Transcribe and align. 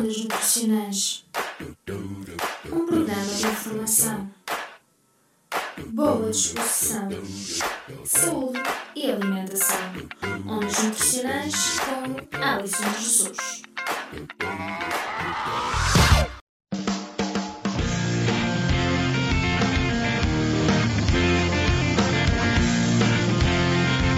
Ondas 0.00 0.16
nutricionais. 0.16 1.24
Um 2.72 2.86
programa 2.86 3.34
de 3.34 3.46
informação. 3.46 4.30
Boa 5.88 6.30
disposição. 6.30 7.08
Saúde 8.06 8.62
e 8.96 9.10
alimentação. 9.10 9.76
Ondas 10.48 10.84
nutricionais 10.84 11.80
com 11.80 12.38
Alisson 12.42 12.94
Jesus. 12.98 13.62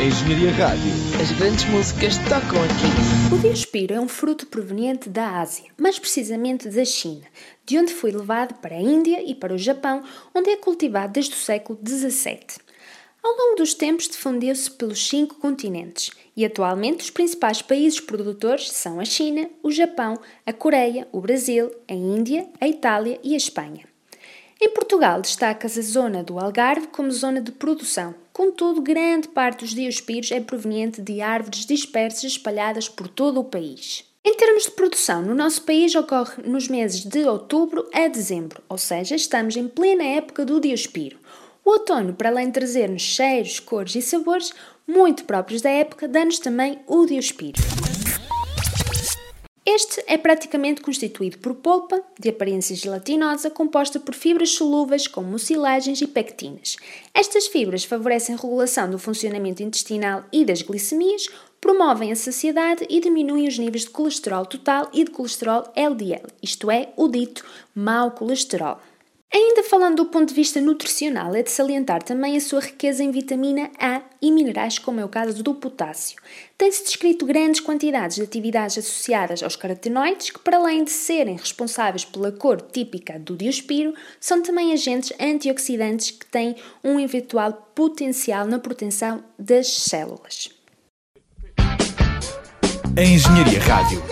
Engenharia 0.02 0.50
Rádio. 0.50 0.90
As 1.22 1.30
grandes 1.38 1.64
músicas 1.66 2.16
tocam 2.28 2.60
aqui. 2.64 3.32
O 3.32 3.38
diospiro 3.38 3.94
é 3.94 4.00
um 4.00 4.08
fruto 4.08 4.48
proveniente 4.48 5.08
da 5.08 5.38
Ásia, 5.38 5.66
mais 5.78 5.96
precisamente 5.96 6.68
da 6.68 6.84
China, 6.84 7.22
de 7.64 7.78
onde 7.78 7.94
foi 7.94 8.10
levado 8.10 8.54
para 8.54 8.74
a 8.74 8.80
Índia 8.80 9.22
e 9.22 9.32
para 9.32 9.54
o 9.54 9.58
Japão, 9.58 10.02
onde 10.34 10.50
é 10.50 10.56
cultivado 10.56 11.12
desde 11.12 11.34
o 11.34 11.38
século 11.38 11.78
XVII. 11.86 12.40
Ao 13.22 13.30
longo 13.30 13.58
dos 13.58 13.74
tempos 13.74 14.08
difundeu-se 14.08 14.68
pelos 14.72 15.06
cinco 15.06 15.36
continentes 15.36 16.10
e 16.36 16.44
atualmente 16.44 17.04
os 17.04 17.10
principais 17.10 17.62
países 17.62 18.00
produtores 18.00 18.72
são 18.72 18.98
a 18.98 19.04
China, 19.04 19.48
o 19.62 19.70
Japão, 19.70 20.18
a 20.44 20.52
Coreia, 20.52 21.06
o 21.12 21.20
Brasil, 21.20 21.70
a 21.86 21.94
Índia, 21.94 22.48
a 22.60 22.66
Itália 22.66 23.20
e 23.22 23.34
a 23.34 23.36
Espanha. 23.36 23.84
Em 24.60 24.68
Portugal 24.70 25.22
destaca-se 25.22 25.78
a 25.78 25.82
zona 25.82 26.24
do 26.24 26.40
Algarve 26.40 26.88
como 26.88 27.08
zona 27.12 27.40
de 27.40 27.52
produção, 27.52 28.16
contudo, 28.32 28.80
grande 28.80 29.28
parte 29.28 29.60
dos 29.60 29.74
diospiros 29.74 30.32
é 30.32 30.40
proveniente 30.40 31.00
de 31.00 31.20
árvores 31.20 31.66
dispersas 31.66 32.24
espalhadas 32.24 32.88
por 32.88 33.08
todo 33.08 33.40
o 33.40 33.44
país. 33.44 34.04
Em 34.24 34.34
termos 34.36 34.64
de 34.64 34.70
produção, 34.70 35.20
no 35.20 35.34
nosso 35.34 35.62
país 35.62 35.94
ocorre 35.94 36.42
nos 36.44 36.68
meses 36.68 37.04
de 37.04 37.24
outubro 37.24 37.88
a 37.92 38.06
dezembro, 38.06 38.62
ou 38.68 38.78
seja, 38.78 39.16
estamos 39.16 39.56
em 39.56 39.66
plena 39.66 40.04
época 40.04 40.44
do 40.44 40.60
diospiro. 40.60 41.18
O 41.64 41.70
outono, 41.70 42.14
para 42.14 42.28
além 42.28 42.46
de 42.46 42.52
trazer-nos 42.52 43.02
cheiros, 43.02 43.60
cores 43.60 43.94
e 43.94 44.02
sabores 44.02 44.52
muito 44.86 45.24
próprios 45.24 45.60
da 45.60 45.70
época, 45.70 46.08
dá-nos 46.08 46.38
também 46.38 46.78
o 46.86 47.04
diospiro. 47.04 47.60
Este 49.64 50.02
é 50.08 50.18
praticamente 50.18 50.80
constituído 50.80 51.38
por 51.38 51.54
polpa, 51.54 52.02
de 52.18 52.28
aparência 52.28 52.74
gelatinosa, 52.74 53.48
composta 53.48 54.00
por 54.00 54.12
fibras 54.12 54.50
solúveis 54.50 55.06
como 55.06 55.28
mucilagens 55.28 56.00
e 56.00 56.06
pectinas. 56.08 56.76
Estas 57.14 57.46
fibras 57.46 57.84
favorecem 57.84 58.34
a 58.34 58.38
regulação 58.38 58.90
do 58.90 58.98
funcionamento 58.98 59.62
intestinal 59.62 60.24
e 60.32 60.44
das 60.44 60.62
glicemias, 60.62 61.28
promovem 61.60 62.10
a 62.10 62.16
saciedade 62.16 62.84
e 62.90 63.00
diminuem 63.00 63.46
os 63.46 63.56
níveis 63.56 63.84
de 63.84 63.90
colesterol 63.90 64.44
total 64.44 64.90
e 64.92 65.04
de 65.04 65.12
colesterol 65.12 65.62
LDL, 65.76 66.26
isto 66.42 66.68
é, 66.68 66.92
o 66.96 67.06
dito 67.06 67.46
mau 67.72 68.10
colesterol. 68.10 68.80
Ainda 69.34 69.62
falando 69.62 69.96
do 69.96 70.06
ponto 70.06 70.28
de 70.28 70.34
vista 70.34 70.60
nutricional, 70.60 71.34
é 71.34 71.42
de 71.42 71.50
salientar 71.50 72.02
também 72.02 72.36
a 72.36 72.40
sua 72.40 72.60
riqueza 72.60 73.02
em 73.02 73.10
vitamina 73.10 73.70
A 73.80 74.02
e 74.20 74.30
minerais, 74.30 74.78
como 74.78 75.00
é 75.00 75.04
o 75.04 75.08
caso 75.08 75.42
do 75.42 75.54
potássio. 75.54 76.20
Tem-se 76.58 76.84
descrito 76.84 77.24
grandes 77.24 77.62
quantidades 77.62 78.16
de 78.16 78.22
atividades 78.22 78.76
associadas 78.76 79.42
aos 79.42 79.56
carotenoides, 79.56 80.28
que, 80.28 80.38
para 80.38 80.58
além 80.58 80.84
de 80.84 80.90
serem 80.90 81.36
responsáveis 81.36 82.04
pela 82.04 82.30
cor 82.30 82.60
típica 82.60 83.18
do 83.18 83.34
diospiro, 83.34 83.94
são 84.20 84.42
também 84.42 84.70
agentes 84.70 85.14
antioxidantes 85.18 86.10
que 86.10 86.26
têm 86.26 86.54
um 86.84 87.00
eventual 87.00 87.70
potencial 87.74 88.46
na 88.46 88.58
proteção 88.58 89.24
das 89.38 89.66
células. 89.68 90.50
A 92.94 93.02
Engenharia 93.02 93.60
Rádio. 93.60 94.02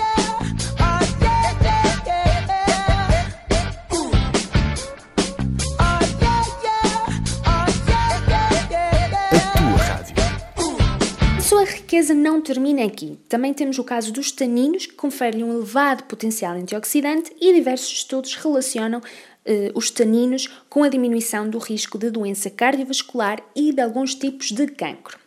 Riqueza 12.00 12.14
não 12.14 12.40
termina 12.40 12.84
aqui. 12.84 13.18
Também 13.28 13.52
temos 13.52 13.78
o 13.78 13.84
caso 13.84 14.10
dos 14.10 14.32
taninos, 14.32 14.86
que 14.86 14.94
conferem 14.94 15.44
um 15.44 15.52
elevado 15.52 16.04
potencial 16.04 16.56
antioxidante 16.56 17.30
e 17.38 17.52
diversos 17.52 17.92
estudos 17.92 18.34
relacionam 18.36 19.02
eh, 19.44 19.70
os 19.74 19.90
taninos 19.90 20.48
com 20.70 20.82
a 20.82 20.88
diminuição 20.88 21.48
do 21.48 21.58
risco 21.58 21.98
de 21.98 22.10
doença 22.10 22.48
cardiovascular 22.48 23.42
e 23.54 23.70
de 23.70 23.82
alguns 23.82 24.14
tipos 24.14 24.50
de 24.50 24.66
cancro. 24.68 25.18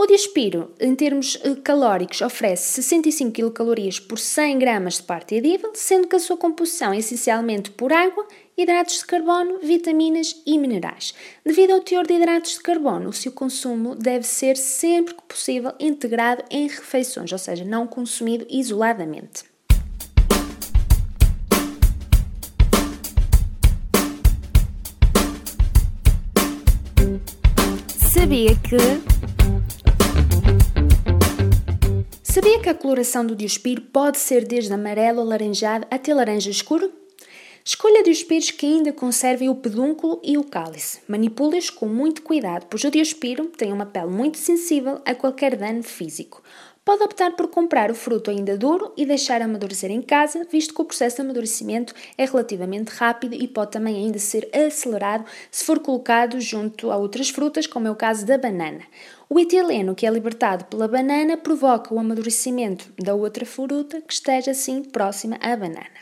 O 0.00 0.06
Diaspiro, 0.06 0.72
em 0.78 0.94
termos 0.94 1.36
eh, 1.42 1.56
calóricos, 1.56 2.20
oferece 2.20 2.80
65 2.82 3.32
kcal 3.32 3.74
por 4.08 4.16
100 4.16 4.56
gramas 4.56 4.94
de 4.98 5.02
parte 5.02 5.34
edível, 5.34 5.72
sendo 5.74 6.06
que 6.06 6.14
a 6.14 6.20
sua 6.20 6.36
composição 6.36 6.92
é 6.92 6.98
essencialmente 6.98 7.72
por 7.72 7.92
água, 7.92 8.24
hidratos 8.56 9.00
de 9.00 9.06
carbono, 9.06 9.58
vitaminas 9.58 10.40
e 10.46 10.56
minerais. 10.56 11.12
Devido 11.44 11.72
ao 11.72 11.80
teor 11.80 12.06
de 12.06 12.14
hidratos 12.14 12.52
de 12.52 12.60
carbono, 12.60 13.08
o 13.08 13.12
seu 13.12 13.32
consumo 13.32 13.96
deve 13.96 14.24
ser 14.24 14.56
sempre 14.56 15.14
que 15.14 15.22
possível 15.22 15.72
integrado 15.80 16.44
em 16.48 16.68
refeições, 16.68 17.32
ou 17.32 17.38
seja, 17.38 17.64
não 17.64 17.84
consumido 17.84 18.46
isoladamente. 18.48 19.42
Sabia 27.98 28.54
que 28.54 29.17
Sabia 32.38 32.60
que 32.60 32.68
a 32.68 32.74
coloração 32.74 33.26
do 33.26 33.34
diospiro 33.34 33.82
pode 33.82 34.16
ser 34.16 34.46
desde 34.46 34.72
amarelo 34.72 35.20
alaranjado 35.20 35.88
até 35.90 36.14
laranja 36.14 36.48
escuro? 36.48 36.88
Escolha 37.64 38.02
diospiros 38.02 38.50
que 38.50 38.66
ainda 38.66 38.92
conservem 38.92 39.48
o 39.48 39.54
pedúnculo 39.54 40.20
e 40.24 40.38
o 40.38 40.44
cálice. 40.44 41.00
Manipule-os 41.06 41.70
com 41.70 41.86
muito 41.86 42.22
cuidado, 42.22 42.66
pois 42.70 42.82
o 42.84 42.90
diospiro 42.90 43.46
tem 43.46 43.72
uma 43.72 43.86
pele 43.86 44.06
muito 44.06 44.38
sensível 44.38 45.00
a 45.04 45.14
qualquer 45.14 45.56
dano 45.56 45.82
físico. 45.82 46.42
Pode 46.88 47.02
optar 47.02 47.36
por 47.36 47.48
comprar 47.48 47.90
o 47.90 47.94
fruto 47.94 48.30
ainda 48.30 48.56
duro 48.56 48.94
e 48.96 49.04
deixar 49.04 49.42
amadurecer 49.42 49.90
em 49.90 50.00
casa, 50.00 50.46
visto 50.50 50.72
que 50.72 50.80
o 50.80 50.86
processo 50.86 51.16
de 51.16 51.22
amadurecimento 51.22 51.92
é 52.16 52.24
relativamente 52.24 52.88
rápido 52.88 53.34
e 53.34 53.46
pode 53.46 53.72
também 53.72 53.96
ainda 53.96 54.18
ser 54.18 54.48
acelerado 54.54 55.26
se 55.50 55.66
for 55.66 55.80
colocado 55.80 56.40
junto 56.40 56.90
a 56.90 56.96
outras 56.96 57.28
frutas, 57.28 57.66
como 57.66 57.86
é 57.86 57.90
o 57.90 57.94
caso 57.94 58.24
da 58.24 58.38
banana. 58.38 58.80
O 59.28 59.38
etileno 59.38 59.94
que 59.94 60.06
é 60.06 60.10
libertado 60.10 60.64
pela 60.64 60.88
banana 60.88 61.36
provoca 61.36 61.92
o 61.92 61.98
amadurecimento 61.98 62.90
da 62.98 63.14
outra 63.14 63.44
fruta 63.44 64.00
que 64.00 64.14
esteja 64.14 64.52
assim 64.52 64.82
próxima 64.82 65.36
à 65.42 65.54
banana. 65.54 65.98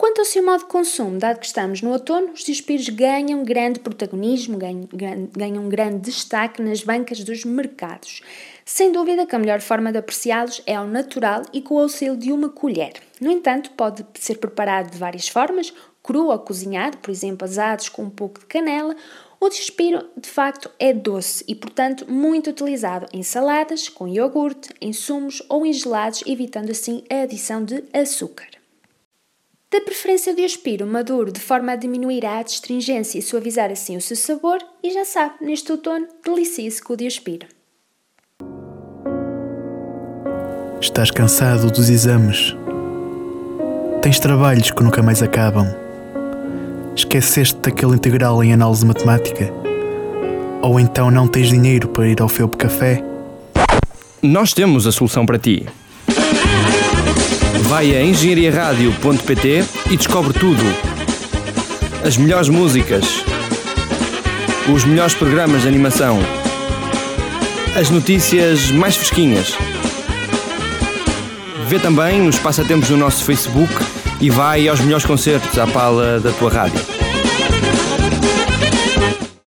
Quanto 0.00 0.20
ao 0.20 0.24
seu 0.24 0.44
modo 0.44 0.60
de 0.60 0.66
consumo, 0.66 1.18
dado 1.18 1.40
que 1.40 1.46
estamos 1.46 1.82
no 1.82 1.90
outono, 1.90 2.30
os 2.30 2.44
diospiros 2.44 2.88
ganham 2.88 3.42
grande 3.42 3.80
protagonismo, 3.80 4.56
ganham, 4.56 4.88
ganham 5.36 5.68
grande 5.68 5.98
destaque 5.98 6.62
nas 6.62 6.84
bancas 6.84 7.24
dos 7.24 7.44
mercados. 7.44 8.22
Sem 8.64 8.92
dúvida 8.92 9.26
que 9.26 9.34
a 9.34 9.38
melhor 9.40 9.60
forma 9.60 9.90
de 9.90 9.98
apreciá-los 9.98 10.62
é 10.64 10.76
ao 10.76 10.86
natural 10.86 11.42
e 11.52 11.60
com 11.60 11.74
o 11.74 11.80
auxílio 11.80 12.16
de 12.16 12.30
uma 12.30 12.48
colher. 12.48 12.92
No 13.20 13.28
entanto, 13.28 13.72
pode 13.72 14.06
ser 14.14 14.36
preparado 14.36 14.92
de 14.92 14.98
várias 14.98 15.26
formas, 15.26 15.74
cru 16.00 16.26
ou 16.26 16.38
cozinhado, 16.38 16.98
por 16.98 17.10
exemplo, 17.10 17.44
asados 17.44 17.88
com 17.88 18.04
um 18.04 18.10
pouco 18.10 18.38
de 18.38 18.46
canela. 18.46 18.94
O 19.40 19.48
diospiro, 19.48 20.08
de 20.16 20.28
facto, 20.28 20.70
é 20.78 20.92
doce 20.92 21.42
e, 21.48 21.56
portanto, 21.56 22.08
muito 22.08 22.50
utilizado 22.50 23.08
em 23.12 23.24
saladas, 23.24 23.88
com 23.88 24.06
iogurte, 24.06 24.72
em 24.80 24.92
sumos 24.92 25.42
ou 25.48 25.66
em 25.66 25.72
gelados, 25.72 26.22
evitando 26.24 26.70
assim 26.70 27.02
a 27.10 27.22
adição 27.22 27.64
de 27.64 27.82
açúcar. 27.92 28.57
Da 29.70 29.82
preferência 29.82 30.34
de 30.34 30.42
aspiro 30.46 30.86
maduro 30.86 31.30
de 31.30 31.40
forma 31.40 31.72
a 31.72 31.76
diminuir 31.76 32.24
a 32.24 32.38
adstringência 32.38 33.18
e 33.18 33.22
suavizar 33.22 33.70
assim 33.70 33.98
o 33.98 34.00
seu 34.00 34.16
sabor, 34.16 34.58
e 34.82 34.90
já 34.90 35.04
sabe, 35.04 35.34
neste 35.42 35.70
outono, 35.70 36.06
delicie-se 36.24 36.82
com 36.82 36.94
o 36.94 36.96
Diospiro. 36.96 37.46
Estás 40.80 41.10
cansado 41.10 41.70
dos 41.70 41.90
exames? 41.90 42.56
Tens 44.00 44.18
trabalhos 44.18 44.70
que 44.70 44.82
nunca 44.82 45.02
mais 45.02 45.22
acabam? 45.22 45.66
Esqueceste 46.96 47.58
daquele 47.58 47.94
integral 47.94 48.42
em 48.42 48.54
análise 48.54 48.86
matemática? 48.86 49.52
Ou 50.62 50.80
então 50.80 51.10
não 51.10 51.28
tens 51.28 51.48
dinheiro 51.48 51.88
para 51.88 52.08
ir 52.08 52.22
ao 52.22 52.28
Felp 52.28 52.54
Café? 52.54 53.04
Nós 54.22 54.54
temos 54.54 54.86
a 54.86 54.92
solução 54.92 55.26
para 55.26 55.38
ti. 55.38 55.66
Vai 57.62 57.94
a 57.94 58.02
engenhariaradio.pt 58.02 59.64
e 59.90 59.96
descobre 59.96 60.32
tudo. 60.32 60.62
As 62.04 62.16
melhores 62.16 62.48
músicas, 62.48 63.24
os 64.72 64.84
melhores 64.84 65.14
programas 65.14 65.62
de 65.62 65.68
animação, 65.68 66.18
as 67.78 67.90
notícias 67.90 68.70
mais 68.70 68.96
fresquinhas. 68.96 69.56
Vê 71.66 71.78
também 71.78 72.26
os 72.26 72.38
passatempos 72.38 72.90
no 72.90 72.96
nosso 72.96 73.24
Facebook 73.24 73.74
e 74.20 74.30
vai 74.30 74.66
aos 74.68 74.80
melhores 74.80 75.04
concertos 75.04 75.58
à 75.58 75.66
pala 75.66 76.18
da 76.18 76.32
tua 76.32 76.50
rádio. 76.50 76.97